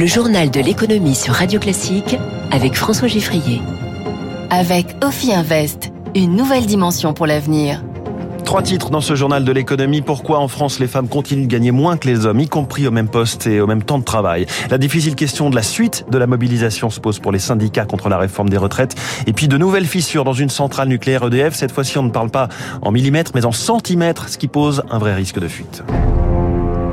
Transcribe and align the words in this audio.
Le 0.00 0.06
journal 0.06 0.50
de 0.50 0.60
l'économie 0.60 1.14
sur 1.14 1.34
Radio 1.34 1.60
Classique 1.60 2.16
avec 2.50 2.74
François 2.74 3.06
Giffrier. 3.06 3.60
Avec 4.48 4.86
Ophi 5.04 5.30
Invest, 5.30 5.92
une 6.14 6.36
nouvelle 6.36 6.64
dimension 6.64 7.12
pour 7.12 7.26
l'avenir. 7.26 7.84
Trois 8.46 8.62
titres 8.62 8.88
dans 8.88 9.02
ce 9.02 9.14
journal 9.14 9.44
de 9.44 9.52
l'économie. 9.52 10.00
Pourquoi 10.00 10.38
en 10.38 10.48
France 10.48 10.78
les 10.78 10.86
femmes 10.86 11.06
continuent 11.06 11.42
de 11.42 11.52
gagner 11.52 11.70
moins 11.70 11.98
que 11.98 12.08
les 12.08 12.24
hommes, 12.24 12.40
y 12.40 12.48
compris 12.48 12.86
au 12.86 12.90
même 12.90 13.08
poste 13.08 13.46
et 13.46 13.60
au 13.60 13.66
même 13.66 13.82
temps 13.82 13.98
de 13.98 14.04
travail? 14.04 14.46
La 14.70 14.78
difficile 14.78 15.16
question 15.16 15.50
de 15.50 15.54
la 15.54 15.62
suite 15.62 16.06
de 16.10 16.16
la 16.16 16.26
mobilisation 16.26 16.88
se 16.88 16.98
pose 16.98 17.18
pour 17.18 17.30
les 17.30 17.38
syndicats 17.38 17.84
contre 17.84 18.08
la 18.08 18.16
réforme 18.16 18.48
des 18.48 18.56
retraites. 18.56 18.94
Et 19.26 19.34
puis 19.34 19.48
de 19.48 19.58
nouvelles 19.58 19.84
fissures 19.84 20.24
dans 20.24 20.32
une 20.32 20.48
centrale 20.48 20.88
nucléaire 20.88 21.24
EDF. 21.24 21.54
Cette 21.54 21.72
fois-ci, 21.72 21.98
on 21.98 22.04
ne 22.04 22.10
parle 22.10 22.30
pas 22.30 22.48
en 22.80 22.90
millimètres, 22.90 23.32
mais 23.34 23.44
en 23.44 23.52
centimètres, 23.52 24.30
ce 24.30 24.38
qui 24.38 24.48
pose 24.48 24.82
un 24.90 24.96
vrai 24.96 25.14
risque 25.14 25.38
de 25.38 25.48
fuite. 25.48 25.84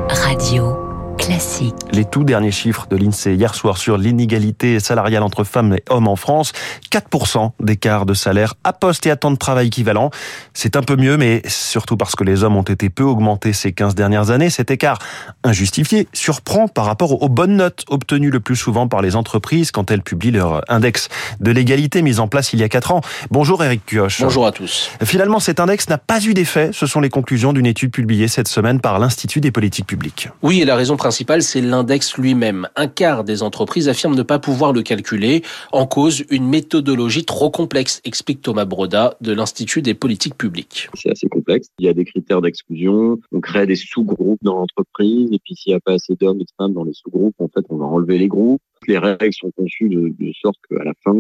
Radio. 0.10 0.87
Classique. 1.28 1.76
Les 1.92 2.06
tout 2.06 2.24
derniers 2.24 2.54
chiffres 2.54 2.88
de 2.90 2.96
l'INSEE 2.96 3.36
hier 3.36 3.54
soir 3.54 3.76
sur 3.76 3.98
l'inégalité 3.98 4.80
salariale 4.80 5.24
entre 5.24 5.44
femmes 5.44 5.74
et 5.74 5.84
hommes 5.90 6.08
en 6.08 6.16
France. 6.16 6.54
4% 6.90 7.52
d'écart 7.60 8.06
de 8.06 8.14
salaire 8.14 8.54
à 8.64 8.72
poste 8.72 9.06
et 9.08 9.12
à 9.12 9.18
temps 9.18 9.32
de 9.32 9.36
travail 9.36 9.68
équivalent. 9.68 10.10
C'est 10.54 10.78
un 10.78 10.84
peu 10.84 10.96
mieux, 10.96 11.18
mais 11.18 11.42
surtout 11.46 11.98
parce 11.98 12.16
que 12.16 12.24
les 12.24 12.46
hommes 12.46 12.56
ont 12.56 12.62
été 12.62 12.90
peu 12.90 13.04
augmentés 13.04 13.52
ces 13.52 13.74
15 13.74 13.94
dernières 13.94 14.30
années. 14.30 14.50
Cet 14.50 14.72
écart 14.72 15.00
injustifié 15.44 16.08
surprend 16.14 16.70
par 16.70 16.86
rapport 16.86 17.22
aux 17.22 17.28
bonnes 17.28 17.58
notes 17.58 17.84
obtenues 17.90 18.32
le 18.32 18.40
plus 18.40 18.56
souvent 18.56 18.88
par 18.88 19.02
les 19.02 19.18
entreprises 19.18 19.72
quand 19.72 19.92
elles 19.92 20.04
publient 20.04 20.32
leur 20.32 20.62
index 20.70 21.10
de 21.42 21.52
l'égalité 21.52 22.04
mis 22.04 22.22
en 22.22 22.30
place 22.30 22.54
il 22.54 22.60
y 22.62 22.64
a 22.64 22.70
4 22.70 22.94
ans. 22.94 23.02
Bonjour 23.32 23.62
Eric 23.62 23.82
Kioch. 23.86 24.22
Bonjour 24.22 24.48
à 24.48 24.54
tous. 24.54 24.92
Finalement, 25.04 25.42
cet 25.42 25.60
index 25.60 25.90
n'a 25.90 25.98
pas 25.98 26.24
eu 26.24 26.34
d'effet. 26.34 26.70
Ce 26.72 26.86
sont 26.86 27.02
les 27.02 27.10
conclusions 27.10 27.52
d'une 27.52 27.66
étude 27.66 27.92
publiée 27.92 28.30
cette 28.30 28.48
semaine 28.48 28.80
par 28.80 28.98
l'Institut 28.98 29.42
des 29.42 29.52
politiques 29.52 29.88
publiques. 29.88 30.30
Oui, 30.42 30.62
et 30.62 30.66
la 30.66 30.78
raison 30.78 30.96
principale, 30.96 31.17
c'est 31.42 31.62
l'index 31.62 32.18
lui-même. 32.18 32.68
Un 32.76 32.88
quart 32.88 33.24
des 33.24 33.44
entreprises 33.44 33.90
affirment 33.90 34.16
ne 34.16 34.24
pas 34.24 34.40
pouvoir 34.40 34.74
le 34.74 34.82
calculer. 34.82 35.44
En 35.72 35.86
cause, 35.86 36.24
une 36.30 36.48
méthodologie 36.48 37.26
trop 37.26 37.50
complexe, 37.50 38.02
explique 38.06 38.42
Thomas 38.42 38.66
Broda 38.66 39.16
de 39.22 39.34
l'Institut 39.34 39.82
des 39.82 39.94
politiques 39.94 40.38
publiques. 40.38 40.90
C'est 40.96 41.12
assez 41.12 41.28
complexe. 41.28 41.68
Il 41.80 41.86
y 41.86 41.90
a 41.90 41.94
des 41.94 42.06
critères 42.06 42.42
d'exclusion. 42.42 43.20
On 43.32 43.40
crée 43.40 43.66
des 43.66 43.76
sous-groupes 43.76 44.40
dans 44.42 44.56
l'entreprise. 44.56 45.30
Et 45.32 45.40
puis, 45.40 45.56
s'il 45.56 45.72
n'y 45.72 45.78
a 45.78 45.80
pas 45.80 45.94
assez 45.94 46.16
d'hommes 46.16 46.40
et 46.42 46.46
de 46.46 46.52
femmes 46.58 46.74
dans 46.74 46.84
les 46.84 46.94
sous-groupes, 46.94 47.36
en 47.40 47.48
fait, 47.48 47.66
on 47.70 47.78
va 47.78 47.86
enlever 47.86 48.18
les 48.18 48.28
groupes. 48.28 48.62
Les 48.88 48.98
règles 48.98 49.34
sont 49.34 49.52
conçues 49.52 49.90
de, 49.90 50.14
de 50.18 50.32
sorte 50.42 50.58
qu'à 50.70 50.84
la 50.84 50.94
fin, 51.04 51.14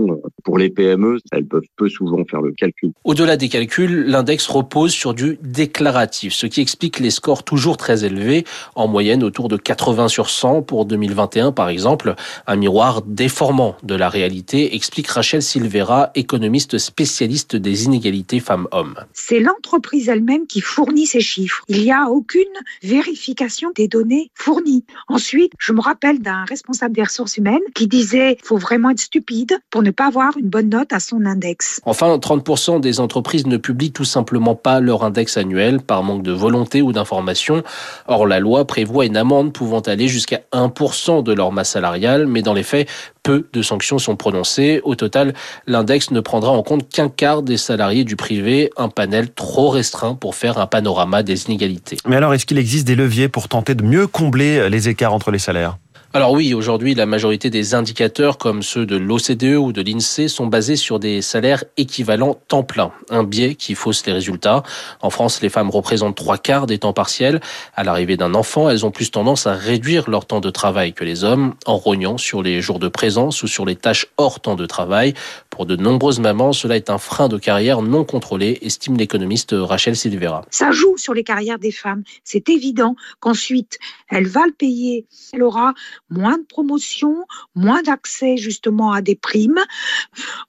pour 0.43 0.57
les 0.57 0.69
PME, 0.69 1.19
elles 1.31 1.45
peuvent 1.45 1.67
peu 1.75 1.89
souvent 1.89 2.23
faire 2.25 2.41
le 2.41 2.53
calcul. 2.53 2.91
Au-delà 3.03 3.37
des 3.37 3.49
calculs, 3.49 4.05
l'index 4.05 4.47
repose 4.47 4.91
sur 4.91 5.13
du 5.13 5.37
déclaratif, 5.41 6.33
ce 6.33 6.47
qui 6.47 6.61
explique 6.61 6.99
les 6.99 7.09
scores 7.09 7.43
toujours 7.43 7.77
très 7.77 8.05
élevés, 8.05 8.45
en 8.75 8.87
moyenne 8.87 9.23
autour 9.23 9.49
de 9.49 9.57
80 9.57 10.07
sur 10.07 10.29
100 10.29 10.61
pour 10.61 10.85
2021 10.85 11.51
par 11.51 11.69
exemple, 11.69 12.15
un 12.45 12.55
miroir 12.55 13.01
déformant 13.01 13.75
de 13.83 13.95
la 13.95 14.09
réalité, 14.09 14.75
explique 14.75 15.07
Rachel 15.07 15.41
Silvera, 15.41 16.11
économiste 16.15 16.77
spécialiste 16.77 17.55
des 17.55 17.85
inégalités 17.85 18.39
femmes-hommes. 18.39 18.95
C'est 19.13 19.39
l'entreprise 19.39 20.09
elle-même 20.09 20.47
qui 20.47 20.61
fournit 20.61 21.05
ces 21.05 21.21
chiffres. 21.21 21.63
Il 21.67 21.83
n'y 21.83 21.91
a 21.91 22.09
aucune 22.09 22.43
vérification 22.83 23.71
des 23.75 23.87
données 23.87 24.31
fournies. 24.33 24.85
Ensuite, 25.07 25.51
je 25.59 25.73
me 25.73 25.81
rappelle 25.81 26.19
d'un 26.19 26.45
responsable 26.45 26.95
des 26.95 27.03
ressources 27.03 27.37
humaines 27.37 27.56
qui 27.75 27.87
disait 27.87 28.37
faut 28.43 28.57
vraiment 28.57 28.89
être 28.89 28.99
stupide 28.99 29.59
pour 29.69 29.83
ne 29.83 29.91
pas 29.91 30.07
avoir 30.07 30.37
une 30.37 30.49
bonne 30.49 30.69
note 30.69 30.93
à 30.93 30.99
son 30.99 31.25
index. 31.25 31.81
Enfin, 31.85 32.17
30% 32.17 32.79
des 32.79 32.99
entreprises 32.99 33.45
ne 33.47 33.57
publient 33.57 33.91
tout 33.91 34.05
simplement 34.05 34.55
pas 34.55 34.79
leur 34.79 35.03
index 35.03 35.37
annuel 35.37 35.79
par 35.79 36.03
manque 36.03 36.23
de 36.23 36.31
volonté 36.31 36.81
ou 36.81 36.91
d'information. 36.91 37.63
Or, 38.07 38.27
la 38.27 38.39
loi 38.39 38.65
prévoit 38.65 39.05
une 39.05 39.17
amende 39.17 39.53
pouvant 39.53 39.79
aller 39.79 40.07
jusqu'à 40.07 40.41
1% 40.53 41.23
de 41.23 41.33
leur 41.33 41.51
masse 41.51 41.71
salariale, 41.71 42.27
mais 42.27 42.41
dans 42.41 42.53
les 42.53 42.63
faits, 42.63 42.87
peu 43.23 43.47
de 43.51 43.61
sanctions 43.61 43.99
sont 43.99 44.15
prononcées. 44.15 44.81
Au 44.83 44.95
total, 44.95 45.33
l'index 45.65 46.11
ne 46.11 46.19
prendra 46.19 46.51
en 46.51 46.63
compte 46.63 46.87
qu'un 46.89 47.09
quart 47.09 47.43
des 47.43 47.57
salariés 47.57 48.03
du 48.03 48.15
privé, 48.15 48.71
un 48.77 48.89
panel 48.89 49.31
trop 49.33 49.69
restreint 49.69 50.15
pour 50.15 50.35
faire 50.35 50.57
un 50.57 50.67
panorama 50.67 51.23
des 51.23 51.45
inégalités. 51.45 51.97
Mais 52.07 52.15
alors, 52.15 52.33
est-ce 52.33 52.45
qu'il 52.45 52.57
existe 52.57 52.87
des 52.87 52.95
leviers 52.95 53.27
pour 53.27 53.49
tenter 53.49 53.75
de 53.75 53.83
mieux 53.83 54.07
combler 54.07 54.69
les 54.69 54.89
écarts 54.89 55.13
entre 55.13 55.31
les 55.31 55.39
salaires? 55.39 55.77
Alors 56.17 56.31
oui, 56.31 56.55
aujourd'hui, 56.55 56.95
la 56.95 57.05
majorité 57.05 57.51
des 57.51 57.75
indicateurs 57.75 58.39
comme 58.39 58.63
ceux 58.63 58.87
de 58.87 58.97
l'OCDE 58.97 59.55
ou 59.55 59.71
de 59.71 59.83
l'INSEE 59.83 60.27
sont 60.29 60.47
basés 60.47 60.75
sur 60.75 60.97
des 60.97 61.21
salaires 61.21 61.63
équivalents 61.77 62.35
temps 62.47 62.63
plein, 62.63 62.91
un 63.11 63.23
biais 63.23 63.53
qui 63.53 63.75
fausse 63.75 64.03
les 64.07 64.13
résultats. 64.13 64.63
En 65.01 65.11
France, 65.11 65.43
les 65.43 65.49
femmes 65.49 65.69
représentent 65.69 66.17
trois 66.17 66.39
quarts 66.39 66.65
des 66.65 66.79
temps 66.79 66.91
partiels. 66.91 67.39
À 67.75 67.83
l'arrivée 67.83 68.17
d'un 68.17 68.33
enfant, 68.33 68.67
elles 68.67 68.83
ont 68.83 68.89
plus 68.89 69.11
tendance 69.11 69.45
à 69.45 69.53
réduire 69.53 70.09
leur 70.09 70.25
temps 70.25 70.39
de 70.39 70.49
travail 70.49 70.93
que 70.93 71.03
les 71.03 71.23
hommes, 71.23 71.53
en 71.67 71.77
rognant 71.77 72.17
sur 72.17 72.41
les 72.41 72.61
jours 72.61 72.79
de 72.79 72.87
présence 72.87 73.43
ou 73.43 73.47
sur 73.47 73.63
les 73.63 73.75
tâches 73.75 74.07
hors 74.17 74.39
temps 74.39 74.55
de 74.55 74.65
travail. 74.65 75.13
Pour 75.57 75.65
de 75.65 75.75
nombreuses 75.75 76.19
mamans, 76.19 76.53
cela 76.53 76.75
est 76.75 76.91
un 76.91 76.99
frein 76.99 77.29
de 77.29 77.39
carrière 77.39 77.81
non 77.81 78.05
contrôlé, 78.05 78.59
estime 78.61 78.95
l'économiste 78.95 79.55
Rachel 79.57 79.95
Silvera. 79.95 80.45
Ça 80.51 80.69
joue 80.69 80.97
sur 80.97 81.15
les 81.15 81.23
carrières 81.23 81.57
des 81.57 81.71
femmes. 81.71 82.03
C'est 82.23 82.47
évident 82.49 82.95
qu'ensuite, 83.21 83.79
elle 84.07 84.27
va 84.27 84.45
le 84.45 84.51
payer. 84.51 85.07
Elle 85.33 85.41
aura 85.41 85.73
moins 86.11 86.37
de 86.37 86.43
promotion, 86.43 87.25
moins 87.55 87.81
d'accès 87.81 88.37
justement 88.37 88.91
à 88.91 89.01
des 89.01 89.15
primes. 89.15 89.59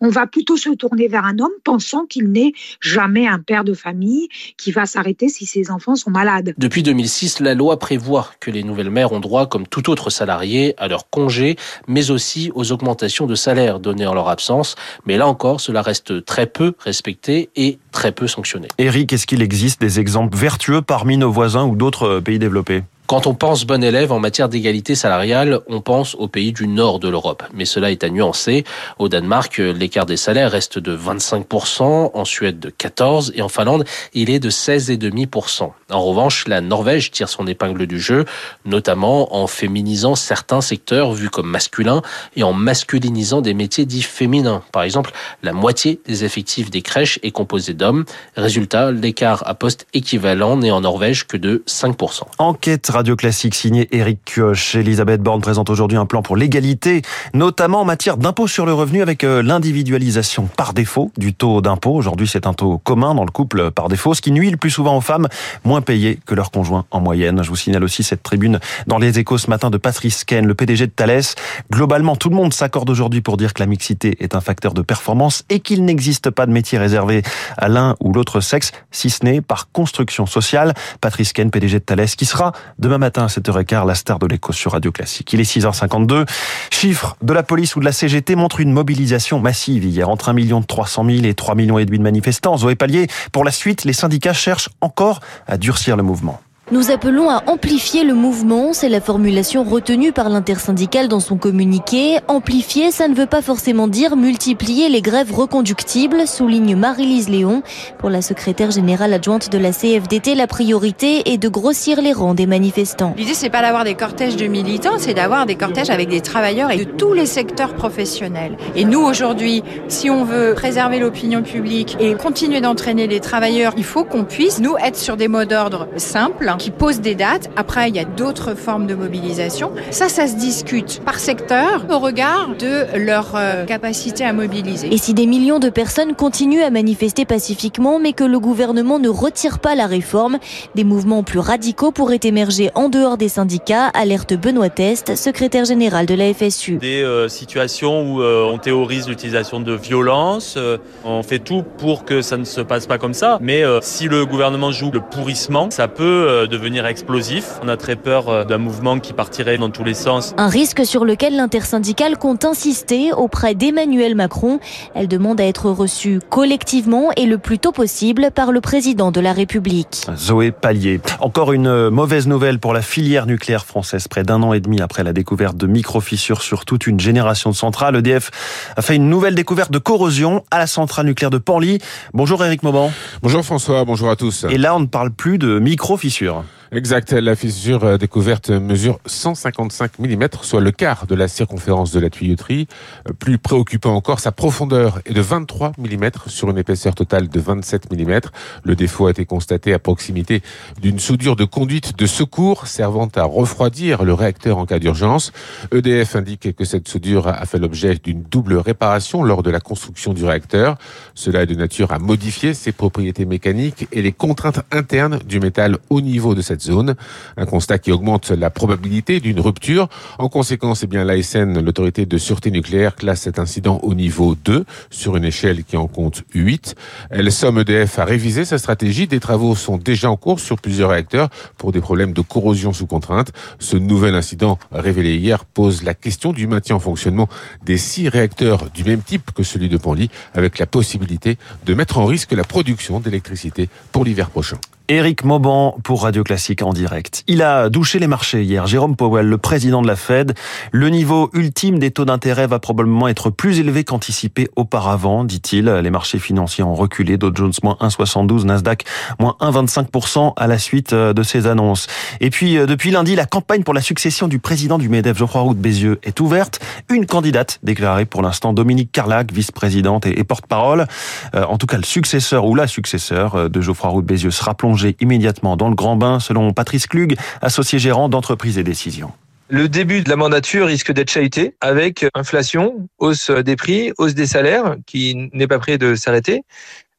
On 0.03 0.11
va 0.11 0.27
plutôt 0.27 0.59
se 0.59 0.69
tourner 0.75 1.09
vers 1.09 1.25
un 1.25 1.39
homme 1.39 1.57
pensant 1.65 2.05
qu'il 2.05 2.31
n'est 2.31 2.53
jamais 2.83 3.27
un 3.27 3.39
père 3.39 3.65
de 3.65 3.73
famille 3.73 4.29
qui 4.59 4.73
va 4.73 4.85
s'arrêter 4.85 5.31
si 5.31 5.47
ses 5.47 5.71
enfants 5.71 5.97
sont 5.97 6.11
malades. 6.11 6.53
Depuis 6.59 6.83
2006, 6.83 7.41
la 7.41 7.55
loi 7.55 7.79
prévoit 7.79 8.31
que 8.41 8.51
les 8.51 8.63
nouvelles 8.63 8.91
mères 8.91 9.13
ont 9.13 9.21
droit, 9.21 9.47
comme 9.47 9.67
tout 9.67 9.89
autre 9.89 10.11
salarié, 10.11 10.75
à 10.77 10.87
leur 10.87 11.09
congé, 11.09 11.57
mais 11.87 12.11
aussi 12.11 12.53
aux 12.55 12.73
augmentations 12.73 13.27
de 13.27 13.35
salaire 13.35 13.81
données 13.81 14.07
en 14.07 14.13
leur 14.13 14.29
absence. 14.29 14.77
Mais 15.07 15.17
là 15.17 15.27
encore, 15.27 15.61
cela 15.61 15.83
reste 15.83 16.25
très 16.25 16.47
peu 16.47 16.75
respecté 16.79 17.51
et 17.57 17.79
très 17.93 18.13
peu 18.13 18.27
sanctionné. 18.27 18.69
Eric, 18.79 19.13
est-ce 19.13 19.27
qu'il 19.27 19.43
existe 19.43 19.81
des 19.81 20.01
exemples 20.01 20.37
vertueux 20.37 20.83
parmi 20.83 21.17
nos 21.17 21.31
voisins 21.31 21.65
ou 21.65 21.77
d'autres 21.77 22.21
pays 22.21 22.39
développés? 22.39 22.83
Quand 23.09 23.27
on 23.27 23.33
pense 23.33 23.65
bon 23.65 23.83
élève 23.83 24.13
en 24.13 24.19
matière 24.19 24.51
d'égalité 24.51 24.95
salariale, 24.95 25.61
on 25.67 25.81
pense 25.81 26.15
aux 26.15 26.29
pays 26.29 26.53
du 26.53 26.69
nord 26.69 27.01
de 27.01 27.09
l'Europe. 27.09 27.43
Mais 27.55 27.65
cela 27.65 27.91
est 27.91 28.05
à 28.05 28.11
nuancer. 28.11 28.65
Au 28.99 29.09
Danemark, 29.09 29.57
l'écart 29.57 30.05
des 30.05 30.19
salaires 30.19 30.51
reste 30.51 30.79
de 30.79 30.95
25%, 30.95 32.11
en 32.13 32.25
Suède 32.27 32.61
de 32.61 32.69
14% 32.69 33.33
et 33.35 33.41
en 33.41 33.49
Finlande, 33.49 33.87
il 34.13 34.29
est 34.29 34.41
de 34.41 34.51
16,5%. 34.51 35.71
En 35.91 36.03
revanche, 36.03 36.47
la 36.49 36.61
Norvège 36.61 37.11
tire 37.11 37.31
son 37.31 37.47
épingle 37.47 37.87
du 37.87 37.99
jeu, 37.99 38.27
notamment 38.67 39.35
en 39.35 39.47
féminisant 39.47 40.15
certains 40.15 40.61
secteurs 40.61 41.15
vus 41.15 41.31
comme 41.31 41.49
masculins 41.49 42.03
et 42.37 42.43
en 42.43 42.53
masculinisant 42.53 43.41
des 43.41 43.55
métiers 43.55 43.87
dits 43.87 44.03
féminins. 44.03 44.63
Par 44.71 44.83
exemple, 44.83 45.13
la 45.43 45.55
moitié 45.55 45.99
des 46.07 46.25
effectifs 46.25 46.69
des 46.69 46.83
crèches 46.83 47.19
est 47.23 47.31
composée 47.31 47.73
d'hommes. 47.73 48.05
Résultat, 48.37 48.93
l'écart 48.93 49.45
à 49.47 49.55
poste 49.55 49.87
équivalent 49.95 50.59
n'est 50.59 50.71
en 50.71 50.83
Norvège 50.83 51.27
que 51.27 51.39
de 51.39 51.63
5%. 51.67 52.25
Enquête 52.37 52.91
Radio 52.99 53.15
Classique 53.15 53.55
signée 53.55 53.87
Eric 53.93 54.25
Kioch. 54.25 54.75
Elisabeth 54.75 55.23
Borne 55.23 55.41
présente 55.41 55.71
aujourd'hui 55.71 55.97
un 55.97 56.05
plan 56.05 56.21
pour 56.21 56.37
l'égalité, 56.37 57.03
notamment 57.33 57.83
en 57.83 57.85
matière 57.85 58.17
d'impôt 58.17 58.49
sur 58.49 58.67
le 58.67 58.75
revenu 58.75 59.03
avec 59.03 59.23
l'individualisation 59.23 60.49
par 60.57 60.75
défaut 60.75 61.13
du 61.17 61.33
taux 61.33 61.61
d'impôt. 61.61 61.95
Aujourd'hui, 61.95 62.27
c'est 62.27 62.45
un 62.45 62.55
taux 62.55 62.79
commun 62.79 63.15
dans 63.15 63.25
le 63.25 63.31
couple 63.31 63.71
par 63.71 63.89
défaut, 63.89 64.15
ce 64.15 64.21
qui 64.21 64.33
nuit 64.33 64.51
le 64.51 64.57
plus 64.57 64.71
souvent 64.71 64.97
aux 64.97 65.01
femmes, 65.01 65.29
moins 65.63 65.81
payées 65.81 66.19
que 66.27 66.35
leurs 66.35 66.51
conjoints 66.51 66.87
en 66.91 66.99
moyenne. 66.99 67.41
Je 67.45 67.49
vous 67.49 67.55
signale 67.55 67.85
aussi 67.85 68.03
cette 68.03 68.25
tribune 68.25 68.59
dans 68.89 68.99
les 68.99 69.21
échos 69.21 69.39
ce 69.39 69.49
matin 69.49 69.71
de 69.71 69.77
Patrice 69.77 70.25
Ken, 70.25 70.45
le 70.45 70.55
PDG 70.57 70.89
de 70.89 70.91
Thales. 70.91 71.23
Globalement, 71.71 72.17
tout 72.17 72.31
le 72.31 72.35
monde 72.35 72.53
s'accorde 72.53 72.91
aujourd'hui 72.91 73.21
pour 73.21 73.37
dire 73.37 73.55
que 73.55 73.63
la 73.63 73.67
mixité 73.67 74.17
est 74.19 74.35
un 74.35 74.41
facteur 74.41 74.75
de 74.75 74.83
performance 74.83 75.45
et 75.51 75.61
qu'il 75.61 75.85
n'existe 75.85 76.31
pas 76.31 76.47
de 76.47 76.51
métier 76.51 76.79
réservé 76.79 77.23
à 77.59 77.69
l'un 77.69 77.95
ou 78.01 78.13
l'autre 78.13 78.41
sexe, 78.41 78.73
si 78.91 79.09
ce 79.09 79.25
n'est 79.25 79.41
par 79.41 79.71
construction 79.71 80.27
sociale. 80.27 80.75
Patrice 81.01 81.33
Ken, 81.33 81.53
PDG 81.53 81.79
de 81.79 81.85
Thales, 81.85 82.09
qui 82.09 82.27
sera 82.27 82.51
de 82.81 82.88
Demain 82.89 82.97
matin 82.97 83.25
à 83.25 83.27
7h15, 83.27 83.87
la 83.87 83.95
star 83.95 84.19
de 84.19 84.27
l'écho 84.27 84.55
sur 84.55 84.73
Radio 84.73 84.91
Classique. 84.91 85.31
Il 85.35 85.41
est 85.41 85.57
6h52. 85.59 86.25
Chiffres 86.71 87.19
de 87.21 87.35
la 87.35 87.43
police 87.43 87.77
ou 87.77 87.81
de 87.81 87.85
la 87.85 87.93
CGT 87.93 88.35
montrent 88.35 88.61
une 88.61 88.73
mobilisation 88.73 89.41
massive 89.41 89.85
hier 89.85 90.09
entre 90.09 90.31
1 90.31 90.63
300 90.63 91.05
000 91.05 91.25
et 91.27 91.35
3 91.35 91.55
millions 91.55 91.79
et 91.79 91.85
demi 91.85 91.99
de 91.99 92.03
manifestants. 92.03 92.57
Zoé 92.57 92.77
Pallier, 92.77 93.07
pour 93.31 93.45
la 93.45 93.51
suite, 93.51 93.85
les 93.85 93.93
syndicats 93.93 94.33
cherchent 94.33 94.71
encore 94.81 95.21
à 95.47 95.59
durcir 95.59 95.99
le 95.99 96.03
mouvement. 96.03 96.41
Nous 96.71 96.91
appelons 96.91 97.31
à 97.31 97.45
amplifier 97.47 98.05
le 98.05 98.13
mouvement, 98.13 98.75
c'est 98.75 98.91
la 98.91 99.01
formulation 99.01 99.65
retenue 99.65 100.13
par 100.13 100.29
l'intersyndicale 100.29 101.09
dans 101.09 101.19
son 101.19 101.39
communiqué. 101.39 102.19
Amplifier, 102.29 102.91
ça 102.91 103.09
ne 103.09 103.15
veut 103.15 103.25
pas 103.25 103.41
forcément 103.41 103.89
dire 103.89 104.17
multiplier 104.17 104.91
les 104.91 105.01
grèves 105.01 105.33
reconductibles, 105.33 106.27
souligne 106.27 106.77
Marie-Lise 106.77 107.31
Léon. 107.31 107.63
Pour 107.97 108.11
la 108.11 108.21
secrétaire 108.21 108.71
générale 108.71 109.15
adjointe 109.15 109.51
de 109.51 109.57
la 109.57 109.73
CFDT, 109.73 110.35
la 110.35 110.47
priorité 110.47 111.33
est 111.33 111.39
de 111.39 111.49
grossir 111.49 112.03
les 112.03 112.13
rangs 112.13 112.35
des 112.35 112.47
manifestants. 112.47 113.15
L'idée, 113.17 113.33
c'est 113.33 113.49
pas 113.49 113.63
d'avoir 113.63 113.85
des 113.85 113.95
cortèges 113.95 114.37
de 114.37 114.47
militants, 114.47 114.99
c'est 114.99 115.15
d'avoir 115.15 115.47
des 115.47 115.55
cortèges 115.55 115.89
avec 115.89 116.11
des 116.11 116.21
travailleurs 116.21 116.71
et 116.71 116.85
de 116.85 116.85
tous 116.85 117.15
les 117.15 117.25
secteurs 117.25 117.73
professionnels. 117.73 118.59
Et 118.77 118.85
nous, 118.85 119.01
aujourd'hui, 119.01 119.63
si 119.89 120.11
on 120.11 120.25
veut 120.25 120.53
préserver 120.53 120.99
l'opinion 120.99 121.41
publique 121.43 121.97
et 121.99 122.13
continuer 122.13 122.61
d'entraîner 122.61 123.07
les 123.07 123.21
travailleurs, 123.21 123.73
il 123.79 123.85
faut 123.85 124.05
qu'on 124.05 124.25
puisse, 124.25 124.61
nous, 124.61 124.77
être 124.77 124.97
sur 124.97 125.17
des 125.17 125.29
mots 125.29 125.47
d'ordre 125.47 125.89
simples 125.97 126.51
qui 126.59 126.71
posent 126.71 127.01
des 127.01 127.15
dates. 127.15 127.49
Après, 127.57 127.89
il 127.89 127.97
y 127.97 127.99
a 127.99 128.05
d'autres 128.05 128.55
formes 128.55 128.87
de 128.87 128.95
mobilisation. 128.95 129.73
Ça, 129.91 130.09
ça 130.09 130.27
se 130.27 130.37
discute 130.37 131.01
par 131.05 131.19
secteur 131.19 131.87
au 131.91 131.99
regard 131.99 132.51
de 132.59 132.99
leur 132.99 133.35
euh, 133.35 133.65
capacité 133.65 134.25
à 134.25 134.33
mobiliser. 134.33 134.93
Et 134.93 134.99
si 134.99 135.15
des 135.15 135.27
millions 135.27 135.59
de 135.59 135.71
personnes 135.71 136.15
continuent 136.15 136.63
à 136.63 136.71
manifester 136.71 137.25
pacifiquement, 137.25 137.99
mais 137.99 138.13
que 138.13 138.25
le 138.25 138.39
gouvernement 138.39 138.99
ne 138.99 139.09
retire 139.09 139.59
pas 139.59 139.75
la 139.75 139.87
réforme, 139.87 140.39
des 140.75 140.85
mouvements 140.85 141.23
plus 141.23 141.39
radicaux 141.39 141.93
pourraient 141.93 142.21
émerger 142.23 142.71
en 142.75 142.89
dehors 142.89 143.17
des 143.17 143.29
syndicats, 143.29 143.87
alerte 143.95 144.35
Benoît 144.35 144.69
Test, 144.69 145.17
secrétaire 145.17 145.65
général 145.65 146.07
de 146.07 146.15
la 146.15 146.35
FSU. 146.35 146.77
Des 146.77 147.03
euh, 147.03 147.29
situations 147.29 148.03
où 148.03 148.23
euh, 148.23 148.51
on 148.53 148.59
théorise 148.59 149.09
l'utilisation 149.09 149.61
de 149.61 149.73
violence, 149.73 150.55
euh, 150.57 150.79
on 151.05 151.23
fait 151.23 151.39
tout 151.39 151.63
pour 151.79 152.05
que 152.05 152.23
ça 152.23 152.37
ne 152.37 152.45
se 152.45 152.61
passe 152.61 152.87
pas 152.87 152.99
comme 152.99 153.15
ça, 153.15 153.39
mais 153.41 153.63
euh, 153.65 153.79
si 153.83 154.09
le 154.09 154.27
gouvernement 154.27 154.73
joue 154.73 154.91
le 154.91 155.01
pourrissement, 155.01 155.71
ça 155.71 155.89
peut 155.89 156.05
euh, 156.05 156.47
devenir 156.49 156.87
explosif. 156.87 157.61
On 157.63 157.69
a 157.69 157.77
très 157.77 157.97
peur 157.97 158.29
euh, 158.29 158.45
d'un 158.45 158.59
mouvement 158.59 158.99
qui 158.99 159.13
partirait 159.13 159.59
dans 159.59 159.71
tous 159.71 159.85
les 159.85 159.95
sens. 159.95 160.35
Un 160.37 160.49
risque 160.49 160.85
sur 160.85 161.05
lequel 161.05 161.37
l'intersyndicale 161.37 162.19
compte 162.19 162.45
insister 162.45 163.13
auprès 163.13 163.55
d'Emmanuel 163.55 164.15
Macron. 164.15 164.59
Elle 164.95 165.09
demande 165.09 165.41
à 165.41 165.45
être 165.45 165.71
reçue 165.71 166.21
collectivement 166.31 167.11
et 167.17 167.27
le 167.27 167.39
plus 167.39 167.59
tôt 167.59 167.73
possible 167.73 168.31
par 168.35 168.53
le 168.53 168.61
président 168.61 169.11
de 169.11 169.21
la 169.21 169.33
République. 169.33 170.07
Zoé 170.17 170.51
Pallier. 170.51 171.01
Encore 171.21 171.53
une 171.53 171.91
mauvaise 171.91 172.27
nouvelle 172.27 172.59
pour 172.59 172.73
la 172.73 172.83
filière 172.83 173.27
nucléaire 173.27 173.65
française. 173.65 174.09
Près 174.09 174.25
d'un 174.25 174.43
an 174.43 174.53
et 174.53 174.61
demi 174.61 174.81
après 174.81 175.05
la 175.05 175.13
découverte 175.13 175.57
de 175.57 175.67
micro-fissures 175.67 176.43
sur 176.43 176.65
toute 176.65 176.87
une 176.87 176.99
génération 176.99 177.51
de 177.51 177.55
centrales, 177.55 177.97
EDF 177.97 178.31
a 178.77 178.83
fait 178.83 178.97
une 178.97 179.09
nouvelle 179.09 179.35
découverte 179.35 179.71
de 179.71 179.79
corrosion 179.79 180.45
à 180.51 180.59
la 180.59 180.67
centrale 180.67 181.07
nucléaire 181.07 181.31
de 181.31 181.39
Panly. 181.39 181.79
Bonjour 182.15 182.45
Eric 182.45 182.63
Mauban. 182.63 182.91
Bonjour 183.23 183.45
François, 183.45 183.85
bonjour 183.85 184.11
à 184.11 184.17
tous. 184.17 184.47
Et 184.49 184.59
là, 184.59 184.75
on 184.75 184.81
ne 184.81 184.87
parle 184.87 185.11
plus 185.11 185.39
de 185.39 185.59
micro-fissures. 185.59 186.38
Exact, 186.71 187.13
la 187.13 187.35
fissure 187.35 187.83
euh, 187.85 187.97
découverte 187.97 188.51
mesure 188.51 189.01
155 189.07 189.99
mm, 190.01 190.27
soit 190.43 190.61
le 190.61 190.71
quart 190.71 191.07
de 191.07 191.15
la 191.15 191.27
circonférence 191.27 191.93
de 191.93 191.99
la 191.99 192.11
tuyauterie. 192.11 192.69
Euh, 193.09 193.15
Plus 193.19 193.39
préoccupant 193.39 193.95
encore, 193.95 194.21
sa 194.21 194.33
profondeur 194.33 195.01
est 195.07 195.15
de 195.15 195.21
23 195.23 195.73
mm 195.79 196.11
sur 196.27 196.51
une 196.51 196.59
épaisseur 196.59 196.95
totale 196.95 197.29
de 197.29 197.41
27 197.41 197.91
mm. 197.91 198.21
Le 198.65 198.77
défaut 198.77 199.07
a 199.07 199.13
été 199.13 199.25
constaté 199.25 199.73
à 199.73 199.79
proximité 199.79 200.43
d'une 200.83 200.99
soudure 200.99 201.37
de 201.37 201.47
conduite 201.47 201.99
de 201.99 202.05
secours 202.05 202.67
servant 202.67 203.09
à 203.17 203.23
refroidir 203.23 204.05
le 204.05 204.13
réacteur 204.13 204.59
en 204.59 204.67
cas 204.67 204.79
d'urgence. 204.79 205.33
EDF 205.73 206.17
indique 206.17 206.55
que 206.55 206.67
cette 206.67 206.87
soudure 206.87 207.29
a 207.29 207.47
fait 207.47 207.59
l'objet 207.59 207.95
d'une 207.95 208.23
double 208.25 208.57
réparation 208.57 209.23
lors 209.23 209.43
de 209.43 209.51
la 209.51 209.61
construction 209.61 210.13
du 210.13 210.27
réacteur. 210.27 210.77
Cela 211.15 211.45
est 211.45 211.47
de 211.47 211.55
nature 211.55 211.93
à 211.93 211.99
modifier 211.99 212.53
ses 212.53 212.73
propriétés 212.73 213.25
mécaniques 213.25 213.89
et 213.91 214.03
les 214.03 214.13
contraintes 214.13 214.61
internes 214.71 215.19
du 215.27 215.41
métal 215.41 215.79
au 215.89 216.03
niveau 216.03 216.35
de 216.35 216.43
cette 216.43 216.58
zone. 216.61 216.95
Un 217.37 217.47
constat 217.47 217.79
qui 217.79 217.93
augmente 217.93 218.31
la 218.31 218.51
probabilité 218.51 219.21
d'une 219.21 219.41
rupture. 219.41 219.89
En 220.19 220.29
conséquence, 220.29 220.83
eh 220.83 220.87
bien, 220.87 221.05
l'ASN, 221.05 221.61
l'autorité 221.61 222.07
de 222.07 222.19
sûreté 222.19 222.51
nucléaire, 222.51 222.95
classe 222.95 223.23
cet 223.23 223.39
incident 223.39 223.81
au 223.83 223.95
niveau 223.95 224.35
2 224.35 224.65
sur 224.91 225.17
une 225.17 225.25
échelle 225.25 225.65
qui 225.65 225.77
en 225.77 225.87
compte 225.87 226.23
8. 226.35 226.75
Elle 227.11 227.31
somme 227.33 227.59
EDF 227.59 227.99
à 227.99 228.05
réviser 228.05 228.45
sa 228.45 228.59
stratégie. 228.59 229.07
Des 229.07 229.21
travaux 229.21 229.55
sont 229.55 229.77
déjà 229.77 230.11
en 230.11 230.17
cours 230.17 230.41
sur 230.41 230.59
plusieurs 230.59 230.91
réacteurs 230.91 231.29
pour 231.57 231.73
des 231.73 231.81
problèmes 231.81 232.13
de 232.13 232.21
corrosion 232.21 232.73
sous 232.73 232.87
contrainte. 232.87 233.33
Ce 233.59 233.77
nouvel 233.77 234.15
incident 234.15 234.59
révélé 234.73 235.17
hier 235.17 235.45
pose 235.45 235.83
la 235.83 235.95
question 235.95 236.33
du 236.33 236.47
maintien 236.47 236.77
en 236.77 236.81
fonctionnement 236.81 237.29
des 237.65 237.79
six 237.79 238.09
réacteurs 238.09 238.71
du 238.71 238.85
même 238.85 239.03
type 239.03 239.33
que 239.33 239.43
celui 239.43 239.69
de 239.69 239.77
Panly, 239.77 240.11
avec 240.35 240.59
la 240.59 240.67
possibilité 240.67 241.39
de 241.67 241.75
mettre 241.75 241.99
en 241.99 242.07
risque 242.07 242.33
la 242.33 242.45
production 242.45 243.01
d'électricité 243.01 243.69
pour 243.93 244.05
l'hiver 244.05 244.31
prochain. 244.31 244.59
Éric 244.91 245.23
Mauban 245.23 245.77
pour 245.85 246.05
Radio 246.05 246.25
Classique 246.25 246.63
en 246.63 246.73
direct. 246.73 247.23
Il 247.27 247.43
a 247.43 247.69
douché 247.69 247.99
les 247.99 248.07
marchés 248.07 248.43
hier. 248.43 248.67
Jérôme 248.67 248.97
Powell, 248.97 249.27
le 249.27 249.37
président 249.37 249.83
de 249.83 249.87
la 249.87 249.97
Fed. 249.97 250.33
Le 250.73 250.89
niveau 250.89 251.29
ultime 251.35 251.79
des 251.79 251.91
taux 251.91 252.07
d'intérêt 252.07 252.47
va 252.47 252.59
probablement 252.59 253.07
être 253.07 253.29
plus 253.29 253.61
élevé 253.61 253.85
qu'anticipé 253.85 254.49
auparavant, 254.57 255.25
dit-il. 255.25 255.67
Les 255.67 255.91
marchés 255.91 256.19
financiers 256.19 256.65
ont 256.65 256.75
reculé. 256.75 257.19
Dow 257.19 257.31
Jones 257.35 257.53
moins 257.63 257.77
1,72, 257.83 258.47
Nasdaq 258.47 258.85
moins 259.21 259.37
1,25% 259.41 260.33
à 260.35 260.47
la 260.47 260.59
suite 260.59 260.95
euh, 260.95 261.13
de 261.13 261.23
ces 261.23 261.47
annonces. 261.47 261.87
Et 262.23 262.31
puis, 262.31 262.57
euh, 262.57 262.65
depuis 262.65 262.91
lundi, 262.91 263.15
la 263.15 263.27
campagne 263.27 263.65
pour 263.65 263.75
la 263.75 263.83
succession 263.83 264.27
du 264.27 264.39
président 264.39 264.79
du 264.79 264.89
MEDEF, 264.89 265.19
Geoffroy 265.19 265.43
Roux 265.43 265.55
de 265.55 265.61
Bézieux, 265.61 265.99
est 266.03 266.19
ouverte. 266.21 266.61
Une 266.89 267.05
candidate 267.05 267.59
déclarée 267.63 268.07
pour 268.07 268.23
l'instant, 268.23 268.55
Dominique 268.55 268.91
Carlac, 268.91 269.33
vice-présidente 269.33 270.07
et 270.07 270.25
porte-parole. 270.25 270.87
Euh, 271.35 271.45
en 271.45 271.59
tout 271.59 271.67
cas, 271.67 271.77
le 271.77 271.85
successeur 271.85 272.47
ou 272.47 272.55
la 272.55 272.67
successeur 272.67 273.51
de 273.51 273.61
Geoffroy 273.61 273.91
Roux 273.91 274.01
de 274.01 274.07
Bézieux 274.07 274.31
sera 274.31 274.55
immédiatement 275.01 275.57
dans 275.57 275.69
le 275.69 275.75
grand 275.75 275.97
bain, 275.97 276.21
selon 276.21 276.53
Patrice 276.53 276.87
Klug, 276.87 277.17
associé 277.43 277.79
gérant 277.79 278.09
d'entreprise 278.09 278.59
et 278.59 278.65
décision. 278.65 279.13
Le 279.51 279.69
début 279.69 280.03
de 280.03 280.11
la 280.11 280.17
mandature 280.17 280.67
risque 280.67 280.93
d'être 280.93 281.11
chahuté 281.11 281.55
avec 281.61 282.05
inflation, 282.15 282.89
hausse 282.99 283.31
des 283.31 283.57
prix, 283.57 283.93
hausse 283.97 284.15
des 284.15 284.27
salaires 284.27 284.77
qui 284.87 285.31
n'est 285.33 285.47
pas 285.47 285.59
près 285.59 285.79
de 285.79 285.95
s'arrêter, 285.95 286.43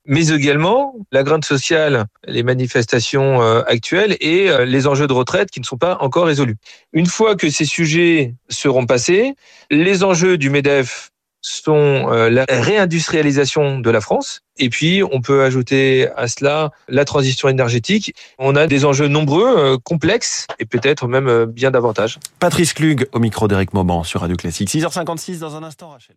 mais 0.07 0.29
également 0.29 0.95
la 1.11 1.21
grinde 1.21 1.45
sociale, 1.45 2.05
les 2.25 2.41
manifestations 2.41 3.39
actuelles 3.67 4.17
et 4.19 4.49
les 4.65 4.87
enjeux 4.87 5.05
de 5.05 5.13
retraite 5.13 5.51
qui 5.51 5.59
ne 5.59 5.65
sont 5.65 5.77
pas 5.77 5.99
encore 6.01 6.25
résolus. 6.25 6.55
Une 6.91 7.05
fois 7.05 7.35
que 7.35 7.51
ces 7.51 7.65
sujets 7.65 8.33
seront 8.49 8.87
passés, 8.87 9.35
les 9.69 10.03
enjeux 10.03 10.39
du 10.39 10.49
MEDEF 10.49 11.11
sont 11.41 12.07
la 12.07 12.45
réindustrialisation 12.49 13.79
de 13.79 13.89
la 13.89 14.01
France. 14.01 14.41
Et 14.57 14.69
puis, 14.69 15.01
on 15.11 15.21
peut 15.21 15.43
ajouter 15.43 16.09
à 16.17 16.27
cela 16.27 16.71
la 16.87 17.05
transition 17.05 17.47
énergétique. 17.47 18.13
On 18.37 18.55
a 18.55 18.67
des 18.67 18.83
enjeux 18.85 19.07
nombreux, 19.07 19.77
complexes 19.79 20.47
et 20.59 20.65
peut-être 20.65 21.07
même 21.07 21.45
bien 21.45 21.71
davantage. 21.71 22.19
Patrice 22.39 22.73
Klug 22.73 23.07
au 23.13 23.19
micro 23.19 23.47
d'Éric 23.47 23.73
Mauban 23.73 24.03
sur 24.03 24.21
Radio 24.21 24.35
Classique. 24.35 24.69
6h56 24.69 25.39
dans 25.39 25.55
un 25.55 25.63
instant, 25.63 25.89
Rachel. 25.89 26.15